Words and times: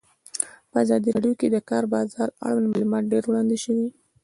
په 0.69 0.75
ازادي 0.83 1.09
راډیو 1.15 1.33
کې 1.39 1.47
د 1.49 1.51
د 1.55 1.57
کار 1.69 1.83
بازار 1.93 2.27
اړوند 2.45 2.67
معلومات 2.71 3.03
ډېر 3.11 3.23
وړاندې 3.27 3.57
شوي. 3.63 3.87